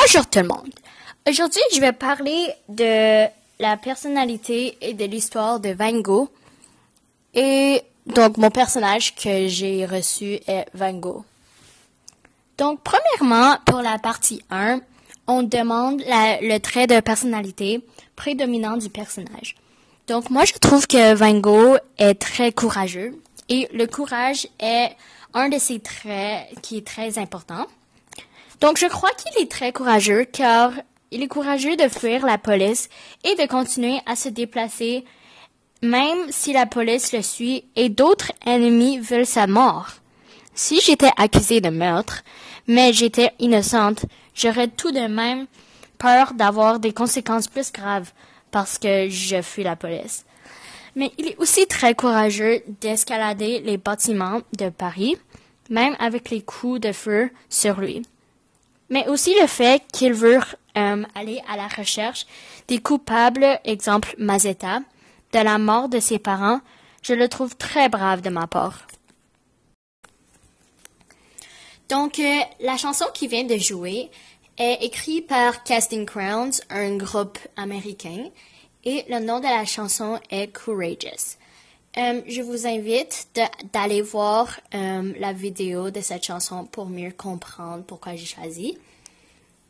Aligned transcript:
Bonjour 0.00 0.26
tout 0.26 0.38
le 0.38 0.46
monde. 0.46 0.70
Aujourd'hui, 1.28 1.60
je 1.74 1.80
vais 1.80 1.92
parler 1.92 2.52
de 2.68 3.26
la 3.58 3.76
personnalité 3.76 4.78
et 4.80 4.94
de 4.94 5.04
l'histoire 5.04 5.58
de 5.58 5.70
Van 5.70 5.98
Gogh. 5.98 6.28
Et 7.34 7.82
donc, 8.06 8.36
mon 8.36 8.50
personnage 8.50 9.16
que 9.16 9.48
j'ai 9.48 9.86
reçu 9.86 10.38
est 10.46 10.66
Van 10.72 10.92
Gogh. 10.92 11.24
Donc, 12.58 12.80
premièrement, 12.84 13.56
pour 13.66 13.82
la 13.82 13.98
partie 13.98 14.42
1, 14.50 14.80
on 15.26 15.42
demande 15.42 16.00
le 16.06 16.58
trait 16.58 16.86
de 16.86 17.00
personnalité 17.00 17.84
prédominant 18.14 18.76
du 18.76 18.90
personnage. 18.90 19.56
Donc, 20.06 20.30
moi, 20.30 20.44
je 20.44 20.52
trouve 20.52 20.86
que 20.86 21.14
Van 21.14 21.34
Gogh 21.34 21.80
est 21.98 22.14
très 22.14 22.52
courageux. 22.52 23.20
Et 23.48 23.68
le 23.72 23.86
courage 23.86 24.46
est 24.60 24.90
un 25.34 25.48
de 25.48 25.58
ses 25.58 25.80
traits 25.80 26.46
qui 26.62 26.78
est 26.78 26.86
très 26.86 27.18
important. 27.18 27.66
Donc, 28.60 28.78
je 28.78 28.86
crois 28.86 29.10
qu'il 29.10 29.42
est 29.42 29.50
très 29.50 29.72
courageux 29.72 30.24
car 30.24 30.72
il 31.10 31.22
est 31.22 31.28
courageux 31.28 31.76
de 31.76 31.88
fuir 31.88 32.26
la 32.26 32.38
police 32.38 32.88
et 33.24 33.34
de 33.36 33.46
continuer 33.46 34.00
à 34.06 34.16
se 34.16 34.28
déplacer 34.28 35.04
même 35.82 36.18
si 36.30 36.52
la 36.52 36.66
police 36.66 37.12
le 37.12 37.22
suit 37.22 37.64
et 37.76 37.88
d'autres 37.88 38.32
ennemis 38.44 38.98
veulent 38.98 39.26
sa 39.26 39.46
mort. 39.46 39.90
Si 40.54 40.80
j'étais 40.80 41.12
accusée 41.16 41.60
de 41.60 41.68
meurtre, 41.68 42.24
mais 42.66 42.92
j'étais 42.92 43.30
innocente, 43.38 44.04
j'aurais 44.34 44.68
tout 44.68 44.90
de 44.90 45.06
même 45.06 45.46
peur 45.98 46.34
d'avoir 46.34 46.80
des 46.80 46.92
conséquences 46.92 47.48
plus 47.48 47.72
graves 47.72 48.10
parce 48.50 48.78
que 48.78 49.08
je 49.08 49.40
fuis 49.40 49.62
la 49.62 49.76
police. 49.76 50.24
Mais 50.96 51.12
il 51.16 51.28
est 51.28 51.38
aussi 51.38 51.66
très 51.66 51.94
courageux 51.94 52.62
d'escalader 52.80 53.60
les 53.60 53.76
bâtiments 53.76 54.40
de 54.58 54.68
Paris, 54.68 55.16
même 55.70 55.94
avec 56.00 56.30
les 56.30 56.42
coups 56.42 56.80
de 56.80 56.92
feu 56.92 57.30
sur 57.48 57.80
lui 57.80 58.02
mais 58.88 59.06
aussi 59.08 59.34
le 59.40 59.46
fait 59.46 59.82
qu'il 59.92 60.12
veut 60.12 60.40
euh, 60.76 61.04
aller 61.14 61.42
à 61.48 61.56
la 61.56 61.68
recherche 61.68 62.26
des 62.66 62.78
coupables, 62.78 63.60
exemple 63.64 64.14
Mazetta, 64.18 64.80
de 65.32 65.38
la 65.38 65.58
mort 65.58 65.88
de 65.88 66.00
ses 66.00 66.18
parents, 66.18 66.60
je 67.02 67.14
le 67.14 67.28
trouve 67.28 67.56
très 67.56 67.88
brave 67.88 68.20
de 68.22 68.30
ma 68.30 68.46
part. 68.46 68.86
Donc, 71.88 72.18
euh, 72.18 72.40
la 72.60 72.76
chanson 72.76 73.06
qui 73.14 73.28
vient 73.28 73.44
de 73.44 73.56
jouer 73.56 74.10
est 74.58 74.84
écrite 74.84 75.26
par 75.26 75.62
Casting 75.64 76.04
Crowns, 76.04 76.52
un 76.68 76.96
groupe 76.96 77.38
américain, 77.56 78.30
et 78.84 79.04
le 79.08 79.20
nom 79.20 79.38
de 79.40 79.44
la 79.44 79.64
chanson 79.64 80.20
est 80.30 80.48
Courageous. 80.48 81.38
Euh, 81.96 82.20
je 82.26 82.42
vous 82.42 82.66
invite 82.66 83.28
d'aller 83.72 84.02
voir 84.02 84.60
euh, 84.74 85.12
la 85.18 85.32
vidéo 85.32 85.90
de 85.90 86.00
cette 86.00 86.24
chanson 86.24 86.64
pour 86.64 86.86
mieux 86.86 87.10
comprendre 87.10 87.82
pourquoi 87.84 88.14
j'ai 88.14 88.26
choisi. 88.26 88.78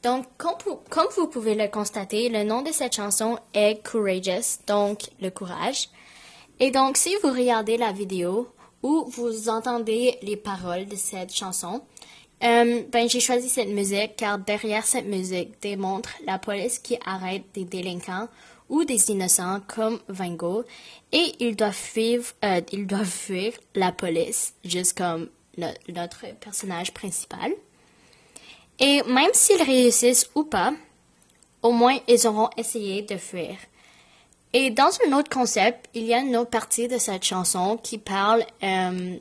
Donc, 0.03 0.27
comme, 0.37 1.07
vous 1.17 1.27
pouvez 1.27 1.55
le 1.55 1.69
constater, 1.69 2.29
le 2.29 2.45
nom 2.45 2.63
de 2.63 2.71
cette 2.73 2.95
chanson 2.95 3.39
est 3.55 3.83
Courageous, 3.85 4.61
donc 4.67 5.11
le 5.21 5.31
courage. 5.31 5.89
Et 6.61 6.71
donc, 6.71 6.97
si 6.97 7.15
vous 7.23 7.31
regardez 7.31 7.77
la 7.77 7.93
vidéo 7.93 8.49
ou 8.83 9.07
vous 9.09 9.49
entendez 9.49 10.19
les 10.23 10.37
paroles 10.37 10.87
de 10.87 10.97
cette 10.97 11.35
chanson, 11.35 11.83
euh, 12.45 12.83
ben, 12.93 13.09
j'ai 13.09 13.21
choisi 13.21 13.49
cette 13.49 13.69
musique 13.69 14.15
car 14.17 14.39
derrière 14.39 14.87
cette 14.87 15.07
musique 15.07 15.61
démontre 15.61 16.11
la 16.25 16.39
police 16.39 16.79
qui 16.79 16.97
arrête 17.05 17.45
des 17.55 17.65
délinquants 17.65 18.29
ou 18.69 18.85
des 18.85 19.11
innocents 19.11 19.61
comme 19.67 19.99
Van 20.09 20.31
Gogh 20.31 20.65
et 21.13 21.35
ils 21.41 21.57
doivent 21.57 21.73
fuir, 21.73 22.21
euh, 22.45 22.61
ils 22.73 22.87
doivent 22.87 23.05
fuir 23.05 23.53
la 23.75 23.93
police, 23.93 24.55
juste 24.65 24.97
comme 24.97 25.29
notre 25.89 26.27
personnage 26.41 26.93
principal. 26.93 27.53
Et 28.79 29.03
même 29.05 29.31
s'ils 29.33 29.63
réussissent 29.63 30.31
ou 30.35 30.45
pas, 30.45 30.73
au 31.63 31.73
moins 31.73 31.99
ils 32.07 32.27
auront 32.27 32.51
essayé 32.57 33.03
de 33.03 33.17
fuir. 33.17 33.57
Et 34.53 34.71
dans 34.71 34.91
un 35.07 35.17
autre 35.19 35.29
concept, 35.29 35.89
il 35.95 36.05
y 36.05 36.15
a 36.15 36.19
une 36.19 36.37
autre 36.37 36.51
partie 36.51 36.89
de 36.89 36.99
cette 36.99 37.25
chanson 37.25 37.77
qui 37.77 37.99
parle 37.99 38.45
euh, 38.62 39.17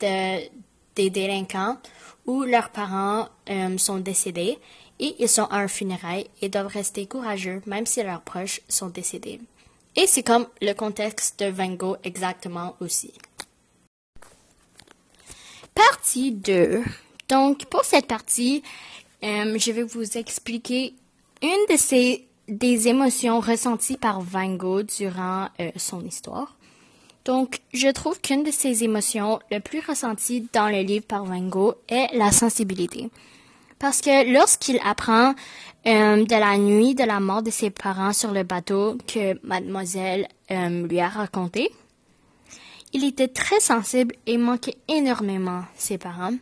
de, 0.00 0.48
des 0.94 1.10
délinquants 1.10 1.78
où 2.26 2.42
leurs 2.42 2.70
parents 2.70 3.28
euh, 3.48 3.78
sont 3.78 3.98
décédés 3.98 4.58
et 5.00 5.16
ils 5.18 5.28
sont 5.28 5.46
à 5.46 5.56
un 5.56 5.68
funérail 5.68 6.26
et 6.40 6.48
doivent 6.48 6.68
rester 6.68 7.06
courageux 7.06 7.62
même 7.66 7.86
si 7.86 8.02
leurs 8.02 8.20
proches 8.20 8.60
sont 8.68 8.88
décédés. 8.88 9.40
Et 9.96 10.06
c'est 10.06 10.22
comme 10.22 10.46
le 10.62 10.72
contexte 10.72 11.40
de 11.40 11.46
Van 11.46 11.70
Gogh 11.70 11.98
exactement 12.04 12.76
aussi. 12.80 13.12
Partie 15.74 16.32
2. 16.32 16.82
Donc, 17.28 17.64
pour 17.66 17.84
cette 17.84 18.06
partie, 18.06 18.62
euh, 19.24 19.58
je 19.58 19.72
vais 19.72 19.82
vous 19.82 20.16
expliquer 20.16 20.94
une 21.42 21.66
de 21.74 21.76
ces 21.76 22.26
des 22.48 22.88
émotions 22.88 23.38
ressenties 23.38 23.96
par 23.96 24.20
Van 24.20 24.54
Gogh 24.54 24.86
durant 24.98 25.48
euh, 25.60 25.70
son 25.76 26.04
histoire. 26.04 26.56
Donc, 27.24 27.60
je 27.72 27.88
trouve 27.88 28.20
qu'une 28.20 28.42
de 28.42 28.50
ces 28.50 28.82
émotions 28.82 29.38
les 29.50 29.60
plus 29.60 29.80
ressenties 29.80 30.48
dans 30.52 30.68
le 30.68 30.80
livre 30.80 31.06
par 31.06 31.24
Van 31.24 31.40
Gogh 31.40 31.76
est 31.88 32.08
la 32.16 32.32
sensibilité. 32.32 33.08
Parce 33.80 34.02
que 34.02 34.30
lorsqu'il 34.30 34.78
apprend 34.84 35.34
euh, 35.86 36.24
de 36.24 36.38
la 36.38 36.58
nuit 36.58 36.94
de 36.94 37.02
la 37.02 37.18
mort 37.18 37.42
de 37.42 37.50
ses 37.50 37.70
parents 37.70 38.12
sur 38.12 38.30
le 38.30 38.42
bateau 38.42 38.98
que 39.08 39.40
mademoiselle 39.44 40.28
euh, 40.50 40.86
lui 40.86 41.00
a 41.00 41.08
raconté, 41.08 41.72
il 42.92 43.04
était 43.04 43.28
très 43.28 43.58
sensible 43.58 44.14
et 44.26 44.36
manquait 44.36 44.76
énormément 44.86 45.62
ses 45.74 45.96
parents. 45.96 46.34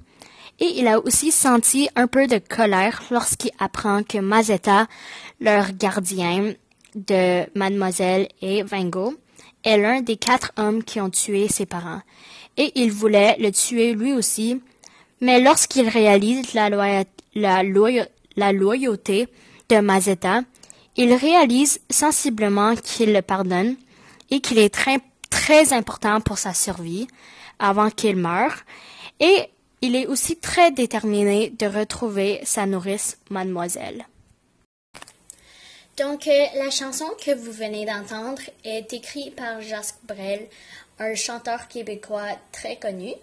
Et 0.58 0.80
il 0.80 0.88
a 0.88 0.98
aussi 0.98 1.30
senti 1.30 1.88
un 1.94 2.08
peu 2.08 2.26
de 2.26 2.38
colère 2.38 3.02
lorsqu'il 3.12 3.52
apprend 3.60 4.02
que 4.02 4.18
Mazetta, 4.18 4.88
leur 5.40 5.70
gardien 5.72 6.54
de 6.96 7.46
mademoiselle 7.56 8.26
et 8.42 8.64
Van 8.64 8.84
Gogh, 8.84 9.14
est 9.62 9.78
l'un 9.78 10.00
des 10.00 10.16
quatre 10.16 10.50
hommes 10.56 10.82
qui 10.82 11.00
ont 11.00 11.10
tué 11.10 11.46
ses 11.46 11.66
parents. 11.66 12.00
Et 12.56 12.72
il 12.74 12.90
voulait 12.90 13.36
le 13.38 13.52
tuer 13.52 13.92
lui 13.94 14.12
aussi, 14.12 14.60
mais 15.20 15.40
lorsqu'il 15.40 15.88
réalise 15.88 16.54
la, 16.54 17.62
loyauté 18.52 19.28
de 19.68 19.76
Mazetta, 19.80 20.42
il 20.96 21.14
réalise 21.14 21.80
sensiblement 21.90 22.74
qu'il 22.76 23.12
le 23.12 23.22
pardonne 23.22 23.76
et 24.30 24.40
qu'il 24.40 24.58
est 24.58 24.72
très, 24.72 25.00
très 25.30 25.72
important 25.72 26.20
pour 26.20 26.38
sa 26.38 26.54
survie 26.54 27.06
avant 27.58 27.90
qu'il 27.90 28.16
meure. 28.16 28.54
Et 29.20 29.48
il 29.80 29.96
est 29.96 30.06
aussi 30.06 30.36
très 30.36 30.70
déterminé 30.70 31.50
de 31.50 31.66
retrouver 31.66 32.40
sa 32.44 32.66
nourrice, 32.66 33.18
mademoiselle. 33.30 34.06
Donc, 35.96 36.28
euh, 36.28 36.46
la 36.54 36.70
chanson 36.70 37.06
que 37.24 37.34
vous 37.34 37.50
venez 37.50 37.84
d'entendre 37.84 38.42
est 38.64 38.92
écrite 38.92 39.34
par 39.34 39.60
Jacques 39.60 39.96
Brel, 40.04 40.46
un 41.00 41.14
chanteur 41.14 41.66
québécois 41.66 42.38
très 42.52 42.76
connu, 42.76 43.14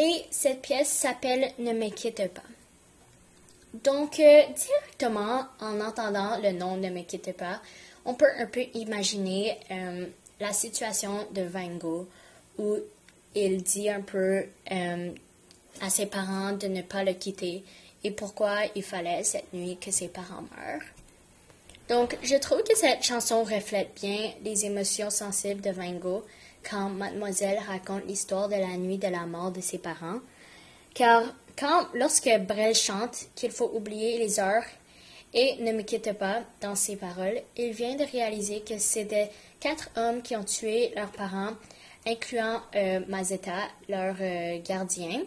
et 0.00 0.24
cette 0.30 0.62
pièce 0.62 0.88
s'appelle 0.88 1.52
Ne 1.58 1.72
me 1.72 1.90
quitte 1.90 2.26
pas. 2.32 2.42
Donc, 3.84 4.18
euh, 4.18 4.42
directement 4.56 5.46
en 5.60 5.80
entendant 5.80 6.38
le 6.42 6.52
nom 6.52 6.76
Ne 6.76 6.88
me 6.88 7.02
quitte 7.02 7.36
pas, 7.36 7.60
on 8.06 8.14
peut 8.14 8.30
un 8.38 8.46
peu 8.46 8.64
imaginer 8.74 9.58
euh, 9.70 10.06
la 10.40 10.52
situation 10.54 11.26
de 11.32 11.42
Van 11.42 11.68
Gogh 11.76 12.06
où 12.58 12.76
il 13.34 13.62
dit 13.62 13.90
un 13.90 14.00
peu 14.00 14.44
à 15.80 15.90
ses 15.90 16.06
parents 16.06 16.52
de 16.52 16.66
ne 16.66 16.82
pas 16.82 17.04
le 17.04 17.12
quitter 17.12 17.62
et 18.02 18.10
pourquoi 18.10 18.56
il 18.74 18.82
fallait 18.82 19.22
cette 19.22 19.52
nuit 19.52 19.76
que 19.80 19.90
ses 19.90 20.08
parents 20.08 20.44
meurent. 20.56 20.82
Donc, 21.90 22.16
je 22.22 22.36
trouve 22.36 22.62
que 22.62 22.76
cette 22.76 23.02
chanson 23.02 23.42
reflète 23.42 23.90
bien 24.00 24.32
les 24.44 24.64
émotions 24.64 25.10
sensibles 25.10 25.60
de 25.60 25.70
Van 25.70 25.92
Gogh 25.92 26.22
quand 26.68 26.90
Mademoiselle 26.90 27.58
raconte 27.66 28.06
l'histoire 28.06 28.48
de 28.48 28.56
la 28.56 28.76
nuit 28.76 28.98
de 28.98 29.08
la 29.08 29.26
mort 29.26 29.50
de 29.50 29.60
ses 29.60 29.78
parents. 29.78 30.20
Car 30.94 31.22
quand, 31.58 31.86
lorsque 31.94 32.30
Brel 32.46 32.74
chante 32.74 33.26
qu'il 33.34 33.50
faut 33.50 33.70
oublier 33.74 34.18
les 34.18 34.40
heures 34.40 34.64
et 35.32 35.56
ne 35.60 35.72
me 35.72 35.82
quitte 35.82 36.12
pas 36.14 36.42
dans 36.60 36.74
ses 36.74 36.96
paroles, 36.96 37.40
il 37.56 37.72
vient 37.72 37.96
de 37.96 38.04
réaliser 38.04 38.60
que 38.60 38.78
c'était 38.78 39.30
quatre 39.60 39.90
hommes 39.96 40.22
qui 40.22 40.36
ont 40.36 40.44
tué 40.44 40.92
leurs 40.96 41.12
parents, 41.12 41.52
incluant 42.06 42.60
euh, 42.74 43.00
Mazetta, 43.08 43.68
leur 43.88 44.16
euh, 44.20 44.58
gardien 44.66 45.22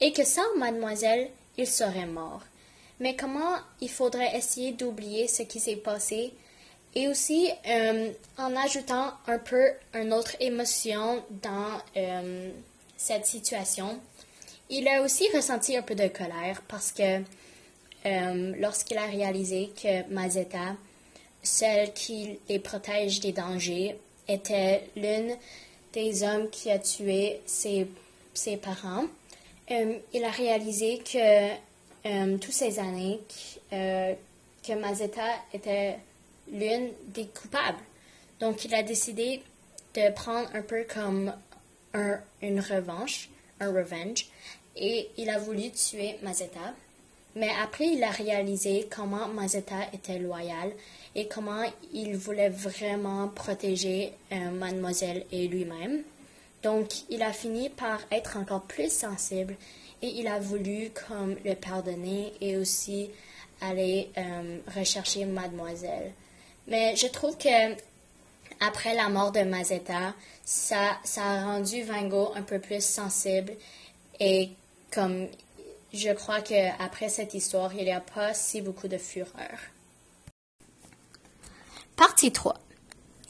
et 0.00 0.12
que 0.12 0.24
sans 0.24 0.56
mademoiselle, 0.56 1.28
il 1.56 1.66
serait 1.66 2.06
mort. 2.06 2.42
Mais 3.00 3.16
comment 3.16 3.56
il 3.80 3.90
faudrait 3.90 4.36
essayer 4.36 4.72
d'oublier 4.72 5.28
ce 5.28 5.42
qui 5.42 5.60
s'est 5.60 5.76
passé 5.76 6.32
et 6.98 7.06
aussi 7.06 7.48
euh, 7.68 8.10
en 8.38 8.56
ajoutant 8.56 9.12
un 9.28 9.38
peu 9.38 9.70
une 9.94 10.12
autre 10.12 10.34
émotion 10.40 11.22
dans 11.30 11.80
euh, 11.96 12.50
cette 12.96 13.24
situation. 13.24 14.00
Il 14.68 14.88
a 14.88 15.02
aussi 15.02 15.28
ressenti 15.32 15.76
un 15.76 15.82
peu 15.82 15.94
de 15.94 16.08
colère 16.08 16.60
parce 16.66 16.90
que 16.90 17.20
euh, 18.04 18.52
lorsqu'il 18.58 18.98
a 18.98 19.06
réalisé 19.06 19.70
que 19.80 20.12
Mazetta, 20.12 20.74
celle 21.40 21.92
qui 21.92 22.40
les 22.48 22.58
protège 22.58 23.20
des 23.20 23.30
dangers, 23.30 23.96
était 24.26 24.82
l'une 24.96 25.36
des 25.92 26.24
hommes 26.24 26.50
qui 26.50 26.68
a 26.72 26.80
tué 26.80 27.40
ses, 27.46 27.86
ses 28.34 28.56
parents, 28.56 29.04
il 29.70 30.24
a 30.24 30.30
réalisé 30.30 30.98
que 30.98 32.36
toutes 32.38 32.52
ces 32.52 32.78
années 32.78 33.20
que 33.70 34.74
Mazetta 34.74 35.22
était 35.52 35.96
l'une 36.52 36.90
des 37.08 37.26
coupables. 37.26 37.78
Donc, 38.40 38.64
il 38.64 38.74
a 38.74 38.82
décidé 38.82 39.42
de 39.94 40.12
prendre 40.12 40.48
un 40.54 40.62
peu 40.62 40.84
comme 40.84 41.32
une 42.42 42.60
revanche, 42.60 43.28
un 43.60 43.72
revenge, 43.72 44.26
et 44.76 45.08
il 45.16 45.28
a 45.30 45.38
voulu 45.38 45.70
tuer 45.70 46.16
Mazetta. 46.22 46.74
Mais 47.34 47.50
après, 47.62 47.86
il 47.88 48.02
a 48.02 48.10
réalisé 48.10 48.88
comment 48.90 49.28
Mazetta 49.28 49.76
était 49.92 50.18
loyal 50.18 50.72
et 51.14 51.28
comment 51.28 51.62
il 51.92 52.16
voulait 52.16 52.48
vraiment 52.48 53.28
protéger 53.28 54.12
euh, 54.32 54.50
mademoiselle 54.50 55.24
et 55.32 55.46
lui-même. 55.48 56.02
Donc, 56.62 56.88
il 57.10 57.22
a 57.22 57.32
fini 57.32 57.68
par 57.68 58.00
être 58.10 58.36
encore 58.36 58.62
plus 58.62 58.92
sensible 58.92 59.56
et 60.02 60.08
il 60.08 60.26
a 60.26 60.38
voulu 60.38 60.90
comme 61.08 61.36
le 61.44 61.54
pardonner 61.54 62.32
et 62.40 62.56
aussi 62.56 63.10
aller 63.60 64.10
euh, 64.16 64.58
rechercher 64.76 65.24
mademoiselle. 65.24 66.12
Mais 66.68 66.94
je 66.96 67.06
trouve 67.06 67.36
que 67.36 67.74
après 68.60 68.94
la 68.94 69.08
mort 69.08 69.32
de 69.32 69.40
Mazetta, 69.40 70.14
ça, 70.44 70.98
ça 71.04 71.22
a 71.22 71.44
rendu 71.44 71.82
Van 71.82 72.02
Gogh 72.02 72.32
un 72.36 72.42
peu 72.42 72.58
plus 72.58 72.84
sensible 72.84 73.52
et 74.20 74.50
comme 74.92 75.28
je 75.92 76.12
crois 76.12 76.40
qu'après 76.40 77.08
cette 77.08 77.34
histoire, 77.34 77.72
il 77.74 77.84
n'y 77.84 77.92
a 77.92 78.00
pas 78.00 78.34
si 78.34 78.60
beaucoup 78.60 78.88
de 78.88 78.98
fureur. 78.98 79.58
Partie 81.96 82.30
3. 82.30 82.54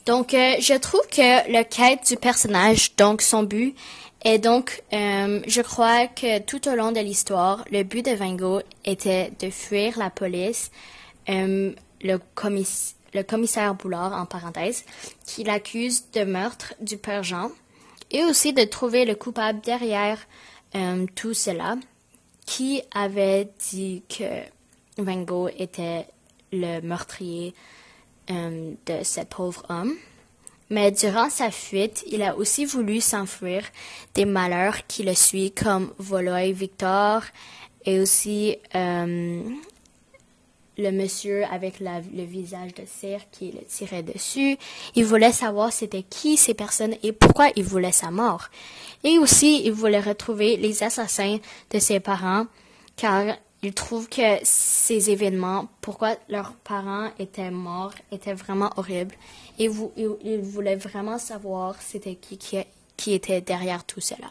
Donc, 0.05 0.33
euh, 0.33 0.55
je 0.59 0.73
trouve 0.73 1.07
que 1.07 1.51
le 1.51 1.63
quête 1.63 2.07
du 2.07 2.15
personnage, 2.17 2.95
donc 2.95 3.21
son 3.21 3.43
but, 3.43 3.75
est 4.23 4.39
donc, 4.39 4.83
euh, 4.91 5.41
je 5.47 5.61
crois 5.61 6.07
que 6.07 6.39
tout 6.39 6.67
au 6.67 6.75
long 6.75 6.91
de 6.91 6.99
l'histoire, 6.99 7.63
le 7.71 7.83
but 7.83 8.05
de 8.05 8.11
Van 8.11 8.33
Gogh 8.33 8.63
était 8.85 9.31
de 9.39 9.49
fuir 9.49 9.97
la 9.97 10.09
police, 10.09 10.71
euh, 11.29 11.71
le, 12.01 12.19
le 13.13 13.23
commissaire 13.23 13.75
Boulard, 13.75 14.13
en 14.13 14.25
parenthèse, 14.25 14.83
qui 15.25 15.43
l'accuse 15.43 16.11
de 16.11 16.23
meurtre 16.23 16.73
du 16.81 16.97
père 16.97 17.23
Jean, 17.23 17.51
et 18.11 18.23
aussi 18.23 18.53
de 18.53 18.63
trouver 18.63 19.05
le 19.05 19.15
coupable 19.15 19.61
derrière 19.61 20.19
tout 21.15 21.33
cela, 21.33 21.77
qui 22.45 22.81
avait 22.93 23.49
dit 23.71 24.03
que 24.09 24.23
Van 24.97 25.21
Gogh 25.21 25.53
était 25.57 26.07
le 26.51 26.81
meurtrier 26.81 27.53
euh, 28.31 28.73
de 28.85 29.03
ce 29.03 29.21
pauvre 29.21 29.63
homme. 29.69 29.93
Mais 30.69 30.91
durant 30.91 31.29
sa 31.29 31.49
fuite, 31.49 32.03
il 32.07 32.21
a 32.21 32.35
aussi 32.35 32.65
voulu 32.65 33.01
s'enfuir 33.01 33.63
des 34.13 34.25
malheurs 34.25 34.85
qui 34.87 35.03
le 35.03 35.15
suivent, 35.15 35.53
comme 35.53 35.93
Voloy 35.97 36.51
Victor 36.51 37.23
et 37.85 37.99
aussi 37.99 38.57
euh, 38.75 39.43
le 40.79 40.91
monsieur 40.91 41.43
avec 41.45 41.79
le 41.79 42.23
visage 42.23 42.73
de 42.73 42.83
cire 42.85 43.21
qui 43.31 43.51
le 43.51 43.61
tirait 43.67 44.03
dessus. 44.03 44.57
Il 44.95 45.05
voulait 45.05 45.31
savoir 45.31 45.71
c'était 45.71 46.03
qui 46.03 46.37
ces 46.37 46.53
personnes 46.53 46.95
et 47.03 47.11
pourquoi 47.11 47.49
il 47.55 47.63
voulait 47.63 47.91
sa 47.91 48.11
mort. 48.11 48.47
Et 49.03 49.17
aussi, 49.17 49.61
il 49.65 49.71
voulait 49.71 49.99
retrouver 49.99 50.57
les 50.57 50.83
assassins 50.83 51.37
de 51.71 51.79
ses 51.79 51.99
parents 51.99 52.45
car 52.95 53.35
il 53.61 53.73
trouve 53.73 54.07
que 54.07 54.37
ces 54.43 55.09
événements, 55.09 55.67
pourquoi 55.81 56.15
leurs 56.29 56.53
parents 56.53 57.09
étaient 57.19 57.51
morts, 57.51 57.93
étaient 58.11 58.33
vraiment 58.33 58.69
horribles. 58.77 59.15
Et 59.57 59.69
il, 59.97 60.39
voulait 60.41 60.77
vraiment 60.77 61.17
savoir 61.17 61.75
c'était 61.81 62.15
qui, 62.15 62.37
qui, 62.95 63.13
était 63.13 63.41
derrière 63.41 63.83
tout 63.83 63.99
cela. 63.99 64.29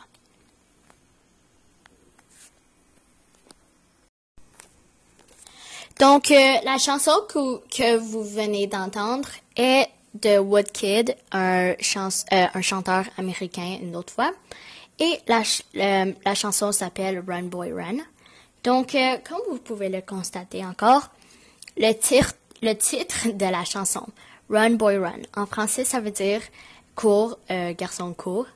Donc, 5.99 6.31
euh, 6.31 6.55
la 6.65 6.79
chanson 6.79 7.11
que, 7.29 7.97
vous 7.97 8.23
venez 8.23 8.69
d'entendre 8.69 9.29
est 9.57 9.89
de 10.15 10.39
Woodkid, 10.39 11.17
un, 11.33 11.71
euh, 11.71 11.75
un 12.55 12.63
chanteur 12.63 13.05
américain 13.17 13.79
une 13.83 13.97
autre 13.97 14.13
fois. 14.13 14.33
Et 15.01 15.19
la, 15.27 16.35
chanson 16.35 16.71
s'appelle 16.71 17.23
Run 17.27 17.45
Boy 17.45 17.73
Run. 17.73 17.99
Donc, 18.63 18.95
euh, 18.95 19.17
comme 19.29 19.41
vous 19.51 19.59
pouvez 19.59 19.89
le 19.89 20.01
constater 20.01 20.65
encore, 20.65 21.11
le, 21.77 21.93
le 22.63 22.73
titre 22.75 23.29
de 23.33 23.47
la 23.47 23.65
chanson, 23.65 24.07
Run 24.51 24.71
Boy 24.71 24.99
Run, 24.99 25.23
en 25.37 25.47
français, 25.47 25.85
ça 25.85 26.01
veut 26.01 26.11
dire 26.13 26.43
cours, 26.95 27.39
euh, 27.51 27.75
garçon 27.75 28.13
court. 28.13 28.47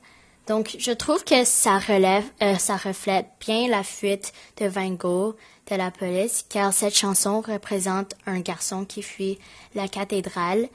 Donc, 0.47 0.75
je 0.77 0.91
trouve 0.91 1.23
que 1.23 1.45
ça 1.45 1.77
relève, 1.77 2.25
ça 2.59 2.75
reflète 2.75 3.27
bien 3.39 3.69
la 3.69 3.83
fuite 3.83 4.33
de 4.57 4.67
Van 4.67 4.89
Gogh 4.89 5.35
de 5.69 5.75
la 5.75 5.91
police, 5.91 6.45
car 6.49 6.73
cette 6.73 6.95
chanson 6.95 7.41
représente 7.41 8.15
un 8.25 8.39
garçon 8.39 8.85
qui 8.85 9.01
fuit 9.01 9.39
la 9.75 9.87
cathédrale 9.87 10.67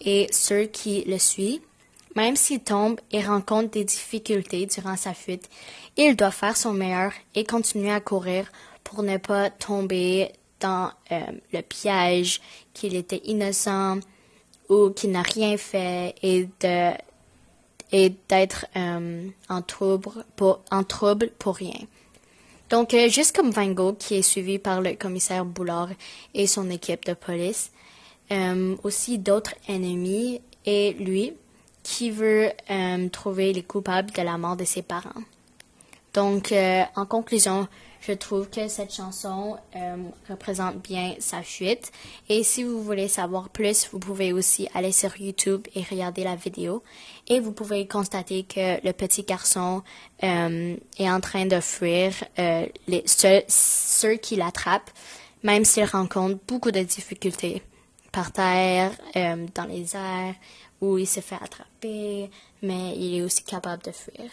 et 0.00 0.28
ceux 0.30 0.64
qui 0.64 1.02
le 1.04 1.18
suivent. 1.18 1.60
Même 2.14 2.36
s'il 2.36 2.60
tombe 2.60 2.98
et 3.12 3.22
rencontre 3.22 3.70
des 3.70 3.84
difficultés 3.84 4.66
durant 4.66 4.96
sa 4.96 5.12
fuite, 5.12 5.50
il 5.96 6.16
doit 6.16 6.30
faire 6.30 6.56
son 6.56 6.72
meilleur 6.72 7.12
et 7.34 7.44
continuer 7.44 7.92
à 7.92 8.00
courir 8.00 8.50
pour 8.84 9.02
ne 9.02 9.18
pas 9.18 9.50
tomber 9.50 10.32
dans 10.60 10.90
euh, 11.12 11.20
le 11.52 11.60
piège 11.60 12.40
qu'il 12.72 12.94
était 12.94 13.20
innocent 13.24 13.98
ou 14.68 14.90
qu'il 14.90 15.10
n'a 15.10 15.22
rien 15.22 15.56
fait 15.56 16.14
et 16.22 16.48
de 16.60 16.92
et 17.92 18.12
d'être 18.28 18.66
euh, 18.76 19.28
en 19.48 19.62
trouble 19.62 20.24
pour 20.34 20.60
en 20.70 20.82
trouble 20.82 21.30
pour 21.38 21.56
rien. 21.56 21.78
Donc 22.70 22.94
euh, 22.94 23.08
juste 23.08 23.34
comme 23.36 23.50
Van 23.50 23.68
Gogh 23.68 23.96
qui 23.96 24.16
est 24.16 24.22
suivi 24.22 24.58
par 24.58 24.80
le 24.80 24.94
commissaire 24.94 25.44
Boulard 25.44 25.90
et 26.34 26.46
son 26.46 26.70
équipe 26.70 27.04
de 27.04 27.14
police, 27.14 27.70
aussi 28.82 29.18
d'autres 29.18 29.54
ennemis 29.68 30.40
et 30.64 30.94
lui 30.94 31.32
qui 31.84 32.10
veut 32.10 32.50
trouver 33.12 33.52
les 33.52 33.62
coupables 33.62 34.10
de 34.10 34.22
la 34.22 34.36
mort 34.36 34.56
de 34.56 34.64
ses 34.64 34.82
parents. 34.82 35.22
Donc 36.12 36.52
en 36.52 37.06
conclusion, 37.06 37.68
je 38.06 38.12
trouve 38.12 38.48
que 38.48 38.68
cette 38.68 38.94
chanson 38.94 39.56
euh, 39.74 39.96
représente 40.28 40.76
bien 40.76 41.14
sa 41.18 41.42
fuite. 41.42 41.90
Et 42.28 42.44
si 42.44 42.62
vous 42.62 42.82
voulez 42.82 43.08
savoir 43.08 43.48
plus, 43.48 43.88
vous 43.90 43.98
pouvez 43.98 44.32
aussi 44.32 44.68
aller 44.74 44.92
sur 44.92 45.20
YouTube 45.20 45.66
et 45.74 45.82
regarder 45.82 46.22
la 46.22 46.36
vidéo. 46.36 46.82
Et 47.26 47.40
vous 47.40 47.52
pouvez 47.52 47.86
constater 47.88 48.44
que 48.44 48.84
le 48.84 48.92
petit 48.92 49.24
garçon 49.24 49.82
euh, 50.22 50.76
est 50.98 51.10
en 51.10 51.20
train 51.20 51.46
de 51.46 51.60
fuir 51.60 52.12
euh, 52.38 52.66
les, 52.86 53.04
ceux, 53.06 54.14
qui 54.16 54.36
l'attrapent, 54.36 54.90
même 55.42 55.64
s'il 55.64 55.84
rencontre 55.84 56.38
beaucoup 56.46 56.70
de 56.70 56.80
difficultés 56.80 57.62
par 58.12 58.32
terre, 58.32 58.92
dans 59.14 59.66
les 59.68 59.94
airs, 59.94 60.34
où 60.80 60.96
il 60.96 61.06
se 61.06 61.20
fait 61.20 61.34
attraper, 61.34 62.30
mais 62.62 62.96
il 62.96 63.18
est 63.18 63.22
aussi 63.22 63.42
capable 63.42 63.82
de 63.82 63.92
fuir. 63.92 64.30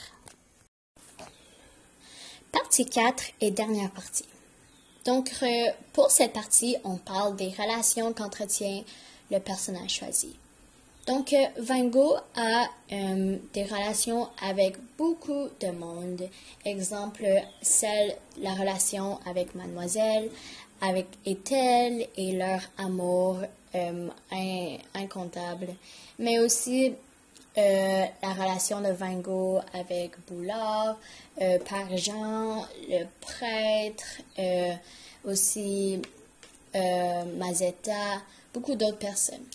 Partie 2.75 2.89
4 2.89 3.24
et 3.42 3.51
dernière 3.51 3.92
partie. 3.92 4.25
Donc, 5.06 5.30
euh, 5.44 5.48
pour 5.94 6.10
cette 6.10 6.34
partie, 6.34 6.75
on 6.84 6.96
parle 6.96 7.36
des 7.36 7.50
relations 7.50 8.13
qu'entretient 8.13 8.82
le 9.30 9.38
personnage 9.38 9.92
choisi. 9.92 10.36
Donc, 11.06 11.34
euh, 11.34 11.46
Van 11.60 11.84
Gogh 11.84 12.18
a 12.36 12.65
euh, 12.92 13.38
des 13.53 13.63
relations 13.65 14.27
avec 14.42 14.77
beaucoup 14.98 15.50
de 15.60 15.68
monde. 15.68 16.27
Exemple, 16.65 17.27
celle, 17.62 18.18
la 18.39 18.56
relation 18.56 19.20
avec 19.27 19.53
Mademoiselle, 19.53 20.32
avec 20.82 21.06
Ethel 21.27 22.08
et 22.18 22.32
leur 22.32 22.62
amour 22.80 23.38
incontable. 24.96 25.68
Mais 26.18 26.39
aussi 26.39 26.94
euh, 27.57 28.05
la 28.22 28.33
relation 28.33 28.81
de 28.81 28.91
Van 28.91 29.13
Gogh 29.13 29.62
avec 29.74 30.13
Boulard, 30.27 30.98
euh, 31.41 31.60
le 31.60 33.05
prêtre, 33.22 34.22
euh, 34.39 34.74
aussi 35.24 36.01
euh, 36.75 37.24
Mazetta, 37.38 38.22
beaucoup 38.53 38.75
d'autres 38.75 38.98
personnes. 38.98 39.45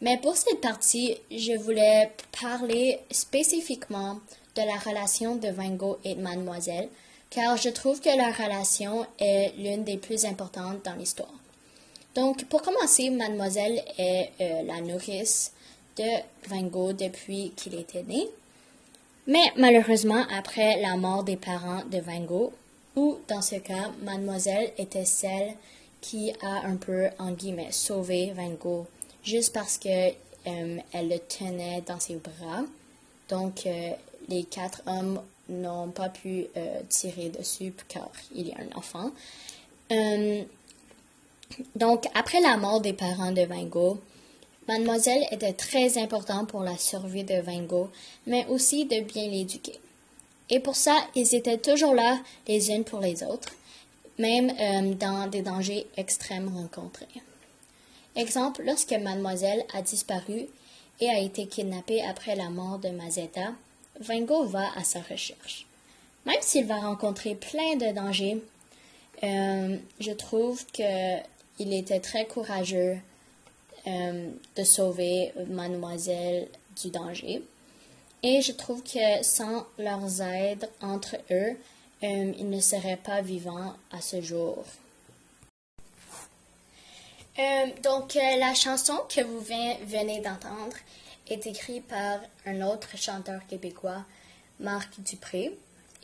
Mais 0.00 0.18
pour 0.18 0.36
cette 0.36 0.60
partie, 0.60 1.16
je 1.30 1.56
voulais 1.58 2.10
parler 2.40 3.00
spécifiquement 3.10 4.18
de 4.54 4.62
la 4.62 4.76
relation 4.76 5.36
de 5.36 5.48
Van 5.48 5.70
Gogh 5.70 5.98
et 6.04 6.14
Mademoiselle, 6.14 6.88
car 7.28 7.56
je 7.56 7.68
trouve 7.68 8.00
que 8.00 8.16
leur 8.16 8.34
relation 8.36 9.06
est 9.18 9.52
l'une 9.58 9.84
des 9.84 9.98
plus 9.98 10.24
importantes 10.24 10.82
dans 10.84 10.94
l'histoire. 10.94 11.34
Donc, 12.14 12.46
pour 12.46 12.62
commencer, 12.62 13.10
Mademoiselle 13.10 13.82
est 13.98 14.30
la 14.38 14.80
nourrice 14.80 15.52
de 15.96 16.48
Van 16.48 16.62
Gogh 16.62 16.96
depuis 16.96 17.52
qu'il 17.56 17.74
était 17.74 18.02
né. 18.02 18.28
Mais 19.26 19.52
malheureusement, 19.56 20.24
après 20.30 20.80
la 20.80 20.96
mort 20.96 21.24
des 21.24 21.36
parents 21.36 21.82
de 21.90 21.98
Van 21.98 22.20
Gogh, 22.20 22.52
ou 22.94 23.18
dans 23.28 23.42
ce 23.42 23.56
cas, 23.56 23.90
mademoiselle 24.02 24.72
était 24.78 25.04
celle 25.04 25.54
qui 26.00 26.32
a 26.42 26.66
un 26.66 26.76
peu, 26.76 27.08
en 27.18 27.32
guillemets, 27.32 27.72
sauvé 27.72 28.32
Van 28.36 28.50
Gogh, 28.50 28.86
juste 29.24 29.52
parce 29.52 29.78
que 29.78 29.88
euh, 30.46 30.78
elle 30.92 31.08
le 31.08 31.18
tenait 31.18 31.82
dans 31.86 31.98
ses 31.98 32.16
bras. 32.16 32.62
Donc, 33.28 33.66
euh, 33.66 33.90
les 34.28 34.44
quatre 34.44 34.82
hommes 34.86 35.20
n'ont 35.48 35.88
pas 35.88 36.08
pu 36.08 36.46
euh, 36.56 36.80
tirer 36.88 37.28
dessus 37.30 37.72
car 37.88 38.10
il 38.34 38.48
y 38.48 38.52
a 38.52 38.56
un 38.58 38.78
enfant. 38.78 39.10
Donc, 41.74 42.06
après 42.14 42.40
la 42.40 42.56
mort 42.56 42.80
des 42.80 42.92
parents 42.92 43.32
de 43.32 43.42
Van 43.42 43.64
Gogh, 43.64 43.98
Mademoiselle 44.68 45.24
était 45.30 45.52
très 45.52 45.96
importante 45.96 46.48
pour 46.48 46.62
la 46.62 46.76
survie 46.76 47.22
de 47.22 47.40
Van 47.40 47.62
Gogh, 47.62 47.88
mais 48.26 48.44
aussi 48.46 48.84
de 48.84 49.00
bien 49.00 49.28
l'éduquer. 49.28 49.78
Et 50.50 50.58
pour 50.58 50.74
ça, 50.74 50.96
ils 51.14 51.34
étaient 51.34 51.58
toujours 51.58 51.94
là 51.94 52.18
les 52.48 52.70
unes 52.70 52.84
pour 52.84 53.00
les 53.00 53.22
autres, 53.22 53.54
même 54.18 54.50
euh, 54.50 54.94
dans 54.94 55.28
des 55.28 55.42
dangers 55.42 55.86
extrêmes 55.96 56.48
rencontrés. 56.48 57.06
Exemple, 58.16 58.62
lorsque 58.64 58.92
Mademoiselle 58.92 59.64
a 59.72 59.82
disparu 59.82 60.46
et 61.00 61.10
a 61.10 61.20
été 61.20 61.46
kidnappée 61.46 62.02
après 62.02 62.34
la 62.34 62.48
mort 62.48 62.78
de 62.78 62.88
Mazetta, 62.88 63.52
Van 64.00 64.20
Gogh 64.20 64.48
va 64.48 64.66
à 64.76 64.82
sa 64.82 65.00
recherche. 65.00 65.66
Même 66.24 66.40
s'il 66.40 66.66
va 66.66 66.80
rencontrer 66.80 67.34
plein 67.34 67.76
de 67.76 67.94
dangers, 67.94 68.42
euh, 69.22 69.76
je 70.00 70.10
trouve 70.12 70.64
qu'il 70.66 71.72
était 71.72 72.00
très 72.00 72.26
courageux 72.26 72.98
euh, 73.86 74.30
de 74.56 74.64
sauver 74.64 75.32
Mademoiselle 75.48 76.48
du 76.82 76.90
danger. 76.90 77.42
Et 78.22 78.42
je 78.42 78.52
trouve 78.52 78.82
que 78.82 79.22
sans 79.22 79.66
leurs 79.78 80.20
aides 80.22 80.68
entre 80.80 81.16
eux, 81.30 81.56
euh, 82.02 82.32
ils 82.38 82.50
ne 82.50 82.60
seraient 82.60 82.98
pas 83.02 83.22
vivants 83.22 83.74
à 83.92 84.00
ce 84.00 84.20
jour. 84.20 84.64
donc, 87.82 88.14
la 88.14 88.54
chanson 88.54 88.98
que 89.14 89.20
vous 89.20 89.40
venez 89.40 90.20
d'entendre 90.20 90.76
est 91.28 91.46
écrite 91.46 91.86
par 91.86 92.20
un 92.46 92.62
autre 92.62 92.96
chanteur 92.96 93.46
québécois, 93.46 94.04
Marc 94.58 94.98
Dupré, 95.00 95.52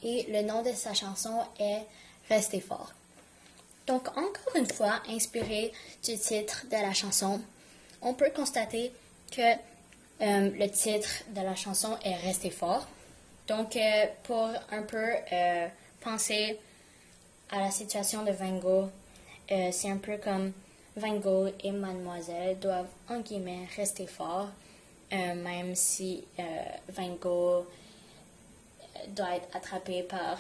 et 0.03 0.27
le 0.29 0.43
nom 0.43 0.63
de 0.63 0.73
sa 0.73 0.95
chanson 0.95 1.39
est 1.59 1.83
Restez 2.29 2.61
fort. 2.61 2.93
Donc, 3.87 4.09
encore 4.17 4.57
une 4.57 4.71
fois, 4.71 5.03
inspiré 5.09 5.73
du 6.05 6.17
titre 6.17 6.65
de 6.71 6.77
la 6.77 6.95
chanson, 6.95 7.41
on 8.03 8.15
peut 8.15 8.31
constater 8.35 8.93
que 9.31 9.53
euh, 10.21 10.51
le 10.51 10.69
titre 10.69 11.25
de 11.35 11.41
la 11.41 11.55
chanson 11.55 11.97
est 12.05 12.17
Restez 12.17 12.51
fort. 12.51 12.87
Donc, 13.49 13.77
euh, 13.77 14.07
pour 14.25 14.49
un 14.71 14.83
peu 14.83 15.05
euh, 15.33 15.67
penser 16.01 16.59
à 17.51 17.61
la 17.61 17.71
situation 17.71 18.25
de 18.25 18.33
Van 18.33 18.59
Gogh, 18.59 18.89
c'est 19.49 19.91
un 19.91 19.99
peu 19.99 20.17
comme 20.17 20.53
Van 20.97 21.17
Gogh 21.17 21.53
et 21.63 21.73
Mademoiselle 21.73 22.59
doivent, 22.59 22.89
en 23.11 23.21
guillemets, 23.21 23.69
rester 23.77 24.07
forts, 24.07 24.49
même 25.11 25.75
si 25.75 26.25
Van 26.89 27.15
Gogh 27.21 27.67
doit 29.09 29.37
être 29.37 29.55
attrapé 29.55 30.05
par 30.05 30.39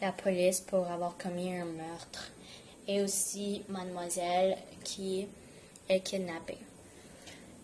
la 0.00 0.10
police 0.10 0.60
pour 0.60 0.84
avoir 0.88 1.16
commis 1.16 1.54
un 1.54 1.66
meurtre 1.66 2.32
et 2.88 3.02
aussi 3.02 3.62
mademoiselle 3.68 4.56
qui 4.82 5.28
est 5.90 6.00
kidnappée. 6.00 6.58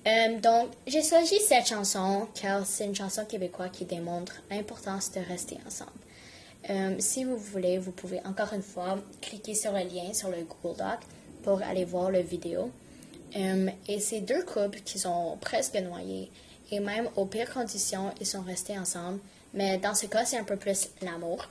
Euh, 0.07 0.39
donc, 0.39 0.71
j'ai 0.87 1.03
choisi 1.03 1.41
cette 1.41 1.67
chanson 1.67 2.29
car 2.41 2.65
c'est 2.67 2.85
une 2.85 2.95
chanson 2.95 3.25
québécoise 3.25 3.71
qui 3.73 3.85
démontre 3.85 4.35
l'importance 4.51 5.11
de 5.13 5.21
rester 5.21 5.59
ensemble. 5.67 5.91
Euh, 6.71 6.95
si 6.99 7.25
vous 7.25 7.37
voulez, 7.37 7.79
vous 7.79 7.93
pouvez 7.93 8.21
encore 8.25 8.53
une 8.53 8.63
fois 8.63 8.99
cliquer 9.21 9.55
sur 9.55 9.73
le 9.73 9.81
lien 9.81 10.13
sur 10.13 10.29
le 10.29 10.39
Google 10.43 10.79
Doc 10.79 10.99
pour 11.43 11.63
aller 11.63 11.85
voir 11.85 12.11
la 12.11 12.23
vidéo. 12.23 12.71
Euh, 13.37 13.69
et 13.89 13.99
ces 13.99 14.21
deux 14.21 14.45
couples 14.45 14.81
qui 14.85 14.99
sont 14.99 15.37
presque 15.41 15.75
noyés 15.75 16.31
et 16.71 16.81
même 16.81 17.09
aux 17.17 17.27
pires 17.27 17.53
conditions, 17.53 18.13
ils 18.21 18.27
sont 18.27 18.43
restés 18.43 18.79
ensemble. 18.79 19.19
Mais 19.55 19.79
dans 19.79 19.95
ce 19.95 20.07
cas, 20.07 20.25
c'est 20.25 20.39
un 20.39 20.45
peu 20.45 20.57
plus 20.57 20.89
l'amour. 21.03 21.49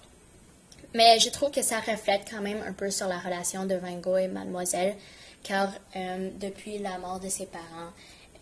Mais 0.94 1.20
je 1.20 1.30
trouve 1.30 1.52
que 1.52 1.62
ça 1.62 1.80
reflète 1.80 2.22
quand 2.30 2.42
même 2.42 2.62
un 2.66 2.74
peu 2.74 2.90
sur 2.90 3.08
la 3.08 3.20
relation 3.20 3.66
de 3.66 3.76
Van 3.76 3.98
Gogh 3.98 4.20
et 4.20 4.28
Mademoiselle, 4.28 4.96
car 5.46 5.70
euh, 5.96 6.30
depuis 6.40 6.80
la 6.80 6.98
mort 6.98 7.20
de 7.20 7.30
ses 7.30 7.46
parents, 7.46 7.92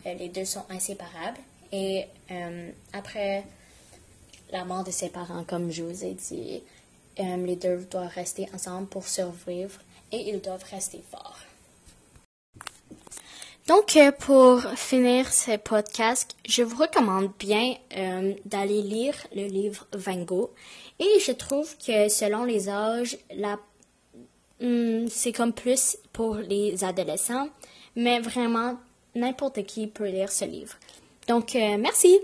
euh, 0.05 0.13
les 0.13 0.29
deux 0.29 0.45
sont 0.45 0.63
inséparables. 0.69 1.39
Et 1.72 2.05
euh, 2.31 2.69
après 2.93 3.43
la 4.51 4.63
mort 4.63 4.83
de 4.83 4.91
ses 4.91 5.10
parents, 5.10 5.43
comme 5.43 5.69
je 5.72 5.83
vous 5.83 6.05
ai 6.05 6.13
dit, 6.13 6.63
les 7.17 7.55
deux 7.55 7.77
doivent 7.91 8.13
rester 8.13 8.48
ensemble 8.53 8.88
pour 8.88 9.07
survivre 9.07 9.79
et 10.12 10.29
ils 10.29 10.41
doivent 10.41 10.63
rester 10.72 11.03
forts. 11.12 11.39
Donc, 13.67 13.98
pour 14.19 14.62
finir 14.75 15.31
ce 15.31 15.57
podcast, 15.57 16.36
je 16.48 16.63
vous 16.63 16.75
recommande 16.75 17.31
bien 17.39 17.75
d'aller 18.45 18.81
lire 18.81 19.15
le 19.36 19.45
livre 19.45 19.88
Van 19.93 20.17
Gogh. 20.17 20.50
Et 21.00 21.19
je 21.25 21.31
trouve 21.31 21.75
que 21.77 22.10
selon 22.10 22.43
les 22.43 22.67
âges, 22.69 23.17
la, 23.33 23.57
c'est 25.10 25.34
comme 25.34 25.53
plus 25.53 25.98
pour 26.13 26.36
les 26.36 26.84
adolescents, 26.84 27.50
mais 27.96 28.20
vraiment 28.20 28.77
n'importe 29.15 29.63
qui 29.65 29.88
peut 29.88 30.08
lire 30.08 30.32
ce 30.32 30.46
livre. 30.46 30.75
Donc, 31.27 31.55
euh, 31.55 31.77
merci. 31.77 32.20